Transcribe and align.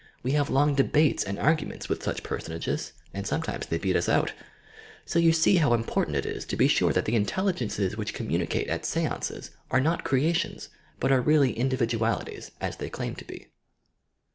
We 0.23 0.31
have 0.31 0.49
long 0.49 0.73
debates 0.73 1.23
and 1.23 1.37
arguments 1.37 1.87
with 1.87 2.01
such 2.01 2.23
personages, 2.23 2.93
and 3.13 3.27
sometimes 3.27 3.67
they 3.67 3.77
beat 3.77 3.95
us 3.95 4.09
out! 4.09 4.33
So 5.05 5.19
yoa 5.19 5.35
see 5.35 5.57
how 5.57 5.75
important 5.75 6.17
it 6.17 6.25
is 6.25 6.43
to 6.45 6.57
be 6.57 6.67
sure 6.67 6.91
that 6.91 7.05
the 7.05 7.13
Intelligences 7.15 7.95
which 7.95 8.15
communicate 8.15 8.67
at 8.67 8.83
seances 8.83 9.51
are 9.69 9.79
not 9.79 10.03
creations, 10.03 10.69
but 10.99 11.11
are 11.11 11.21
really 11.21 11.53
individualities, 11.53 12.49
as 12.59 12.77
they 12.77 12.89
claim 12.89 13.13
to 13.17 13.25
be. 13.25 13.49